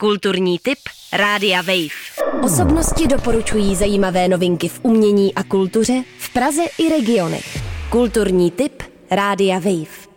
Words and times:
Kulturní 0.00 0.58
tip 0.58 0.78
Rádia 1.12 1.62
Wave. 1.62 2.42
Osobnosti 2.42 3.06
doporučují 3.06 3.76
zajímavé 3.76 4.28
novinky 4.28 4.68
v 4.68 4.80
umění 4.82 5.34
a 5.34 5.42
kultuře 5.42 6.04
v 6.18 6.32
Praze 6.32 6.62
i 6.78 6.88
regionech. 6.88 7.58
Kulturní 7.90 8.50
tip 8.50 8.82
Rádia 9.10 9.58
Wave. 9.58 10.08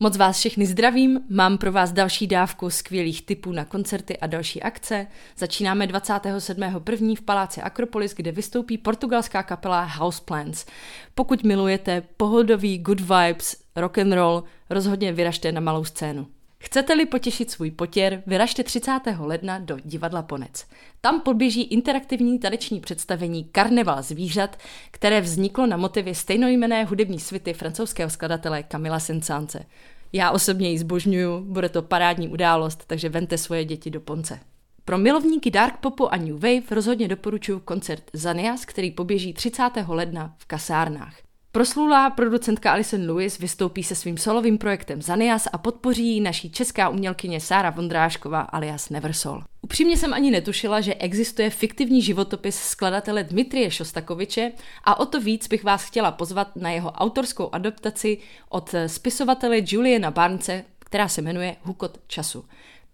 Moc 0.00 0.16
vás 0.16 0.38
všechny 0.38 0.66
zdravím, 0.66 1.20
mám 1.30 1.58
pro 1.58 1.72
vás 1.72 1.92
další 1.92 2.26
dávku 2.26 2.70
skvělých 2.70 3.26
tipů 3.26 3.52
na 3.52 3.64
koncerty 3.64 4.18
a 4.18 4.26
další 4.26 4.62
akce. 4.62 5.06
Začínáme 5.36 5.86
27.1. 5.86 7.16
v 7.16 7.20
Paláci 7.20 7.60
Akropolis, 7.60 8.14
kde 8.14 8.32
vystoupí 8.32 8.78
portugalská 8.78 9.42
kapela 9.42 9.82
Houseplants. 9.82 10.66
Pokud 11.14 11.42
milujete 11.42 12.02
pohodový 12.16 12.78
good 12.78 13.00
vibes, 13.00 13.56
rock 13.76 13.98
and 13.98 14.12
roll, 14.12 14.44
rozhodně 14.70 15.12
vyražte 15.12 15.52
na 15.52 15.60
malou 15.60 15.84
scénu. 15.84 16.26
Chcete-li 16.64 17.06
potěšit 17.06 17.50
svůj 17.50 17.70
potěr, 17.70 18.22
vyražte 18.26 18.64
30. 18.64 19.00
ledna 19.18 19.58
do 19.58 19.76
divadla 19.84 20.22
Ponec. 20.22 20.66
Tam 21.00 21.20
podběží 21.20 21.62
interaktivní 21.62 22.38
taneční 22.38 22.80
představení 22.80 23.44
Karneval 23.44 24.02
zvířat, 24.02 24.58
které 24.90 25.20
vzniklo 25.20 25.66
na 25.66 25.76
motivy 25.76 26.14
stejnojmené 26.14 26.84
hudební 26.84 27.20
svity 27.20 27.52
francouzského 27.52 28.10
skladatele 28.10 28.62
Kamila 28.62 29.00
Sensance. 29.00 29.66
Já 30.12 30.30
osobně 30.30 30.70
ji 30.70 30.78
zbožňuju, 30.78 31.40
bude 31.44 31.68
to 31.68 31.82
parádní 31.82 32.28
událost, 32.28 32.84
takže 32.86 33.08
vente 33.08 33.38
svoje 33.38 33.64
děti 33.64 33.90
do 33.90 34.00
Ponce. 34.00 34.40
Pro 34.84 34.98
milovníky 34.98 35.50
dark 35.50 35.76
popu 35.76 36.12
a 36.12 36.16
new 36.16 36.34
wave 36.34 36.70
rozhodně 36.70 37.08
doporučuji 37.08 37.60
koncert 37.60 38.02
Zanias, 38.12 38.64
který 38.64 38.90
poběží 38.90 39.32
30. 39.32 39.62
ledna 39.88 40.34
v 40.38 40.46
kasárnách. 40.46 41.23
Proslulá 41.54 42.10
producentka 42.10 42.72
Alison 42.72 43.10
Lewis 43.10 43.38
vystoupí 43.38 43.82
se 43.82 43.94
svým 43.94 44.18
solovým 44.18 44.58
projektem 44.58 45.02
Zanias 45.02 45.48
a 45.52 45.58
podpoří 45.58 46.14
ji 46.14 46.20
naší 46.20 46.50
česká 46.50 46.88
umělkyně 46.88 47.40
Sára 47.40 47.70
Vondrášková 47.70 48.40
alias 48.40 48.90
Neversol. 48.90 49.42
Upřímně 49.62 49.96
jsem 49.96 50.14
ani 50.14 50.30
netušila, 50.30 50.80
že 50.80 50.94
existuje 50.94 51.50
fiktivní 51.50 52.02
životopis 52.02 52.56
skladatele 52.58 53.24
Dmitrie 53.24 53.70
Šostakoviče 53.70 54.52
a 54.84 55.00
o 55.00 55.06
to 55.06 55.20
víc 55.20 55.48
bych 55.48 55.64
vás 55.64 55.84
chtěla 55.84 56.10
pozvat 56.10 56.56
na 56.56 56.70
jeho 56.70 56.90
autorskou 56.90 57.54
adaptaci 57.54 58.18
od 58.48 58.74
spisovatele 58.86 59.56
Juliana 59.66 60.10
Barnce, 60.10 60.64
která 60.78 61.08
se 61.08 61.22
jmenuje 61.22 61.56
Hukot 61.62 61.98
času. 62.06 62.44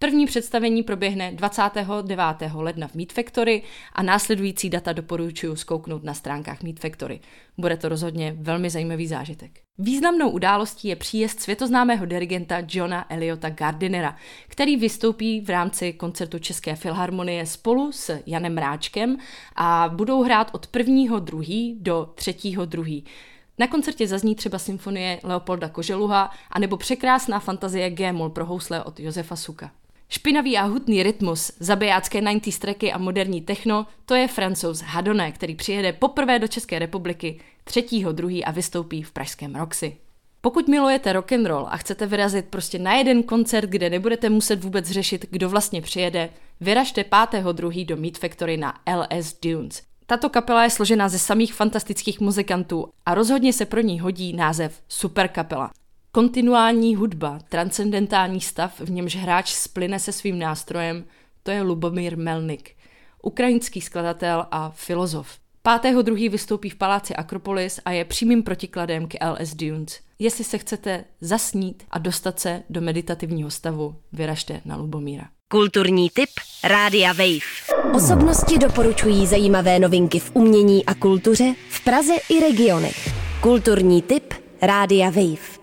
První 0.03 0.27
představení 0.27 0.83
proběhne 0.83 1.33
29. 1.33 2.25
ledna 2.55 2.89
v 2.89 2.95
Meat 2.95 3.13
Factory 3.13 3.63
a 3.93 4.03
následující 4.03 4.71
data 4.71 4.93
doporučuji 4.93 5.57
zkouknout 5.57 6.05
na 6.05 6.15
stránkách 6.15 6.63
Meat 6.63 6.79
Factory. 6.79 7.21
Bude 7.59 7.77
to 7.77 7.89
rozhodně 7.89 8.37
velmi 8.39 8.71
zajímavý 8.71 9.07
zážitek. 9.07 9.51
Významnou 9.79 10.31
událostí 10.31 10.89
je 10.89 10.97
příjezd 10.97 11.41
světoznámého 11.41 12.07
dirigenta 12.07 12.57
Johna 12.69 13.13
Eliota 13.13 13.51
Gardinera, 13.51 14.17
který 14.49 14.77
vystoupí 14.77 15.41
v 15.41 15.51
rámci 15.51 15.93
koncertu 15.93 16.39
České 16.39 16.77
filharmonie 16.77 17.47
spolu 17.47 17.93
s 17.93 18.19
Janem 18.27 18.59
Ráčkem 18.59 19.17
a 19.57 19.91
budou 19.95 20.23
hrát 20.23 20.51
od 20.53 20.67
1.2. 20.67 21.77
do 21.81 22.13
3.2. 22.15 23.05
Na 23.59 23.67
koncertě 23.67 24.07
zazní 24.07 24.35
třeba 24.35 24.59
symfonie 24.59 25.21
Leopolda 25.23 25.69
Koželuha 25.69 26.31
anebo 26.51 26.77
překrásná 26.77 27.41
fantazie 27.41 27.91
G-moll 27.91 28.31
pro 28.31 28.45
housle 28.45 28.85
od 28.85 29.01
Josefa 29.01 29.37
Suka. 29.37 29.71
Špinavý 30.13 30.59
a 30.59 30.63
hutný 30.63 31.03
rytmus, 31.03 31.53
zabijácké 31.61 32.21
90 32.21 32.53
streky 32.53 32.93
a 32.93 32.99
moderní 32.99 33.41
techno, 33.41 33.87
to 34.05 34.15
je 34.15 34.29
francouz 34.29 34.81
Hadone, 34.81 35.33
který 35.33 35.55
přijede 35.55 35.93
poprvé 35.93 36.39
do 36.39 36.49
České 36.49 36.79
republiky 36.79 37.41
3.2. 37.67 38.43
a 38.47 38.51
vystoupí 38.51 39.03
v 39.03 39.13
pražském 39.13 39.55
Roxy. 39.55 39.97
Pokud 40.41 40.69
milujete 40.69 41.13
rock 41.13 41.33
and 41.33 41.47
roll 41.47 41.67
a 41.71 41.77
chcete 41.77 42.07
vyrazit 42.07 42.45
prostě 42.45 42.79
na 42.79 42.95
jeden 42.95 43.23
koncert, 43.23 43.71
kde 43.71 43.91
nebudete 43.91 44.31
muset 44.31 44.65
vůbec 44.65 44.91
řešit, 44.91 45.27
kdo 45.31 45.49
vlastně 45.49 45.83
přijede, 45.83 46.31
vyražte 46.61 47.03
5.2. 47.03 47.87
do 47.87 47.97
Meat 47.97 48.19
Factory 48.19 48.57
na 48.57 48.75
LS 48.97 49.39
Dunes. 49.43 49.83
Tato 50.07 50.29
kapela 50.29 50.65
je 50.65 50.71
složena 50.71 51.09
ze 51.09 51.19
samých 51.19 51.55
fantastických 51.55 52.21
muzikantů 52.21 52.87
a 53.07 53.15
rozhodně 53.15 53.53
se 53.53 53.67
pro 53.67 53.81
ní 53.81 54.01
hodí 54.01 54.33
název 54.33 54.83
Superkapela. 54.89 55.71
Kontinuální 56.13 56.97
hudba, 56.97 57.39
transcendentální 57.49 58.41
stav, 58.41 58.81
v 58.81 58.91
němž 58.91 59.17
hráč 59.17 59.53
splyne 59.53 59.99
se 59.99 60.13
svým 60.13 60.39
nástrojem, 60.39 61.05
to 61.43 61.51
je 61.51 61.63
Lubomír 61.63 62.19
Melnik, 62.19 62.71
ukrajinský 63.23 63.81
skladatel 63.81 64.47
a 64.51 64.71
filozof. 64.71 65.39
5.2. 65.65 66.31
vystoupí 66.31 66.71
v 66.71 66.77
paláci 66.77 67.17
Akropolis 67.17 67.81
a 67.85 67.91
je 67.91 68.05
přímým 68.05 68.43
protikladem 68.43 69.09
k 69.09 69.15
LS 69.31 69.55
Dunes. 69.55 70.01
Jestli 70.19 70.45
se 70.45 70.59
chcete 70.59 71.05
zasnít 71.21 71.83
a 71.91 71.99
dostat 71.99 72.41
se 72.41 72.63
do 72.71 72.81
meditativního 72.81 73.51
stavu, 73.51 73.97
vyražte 74.13 74.61
na 74.65 74.77
Lubomíra. 74.77 75.29
Kulturní 75.49 76.11
tip 76.11 76.31
Rádia 76.65 77.13
Wave. 77.13 77.93
Osobnosti 77.95 78.59
doporučují 78.59 79.27
zajímavé 79.27 79.79
novinky 79.79 80.19
v 80.19 80.31
umění 80.35 80.87
a 80.87 80.95
kultuře 80.95 81.55
v 81.69 81.85
Praze 81.85 82.15
i 82.29 82.41
regionech. 82.41 83.09
Kulturní 83.41 84.03
tip 84.03 84.35
Rádia 84.63 85.11
Wave. 85.11 85.60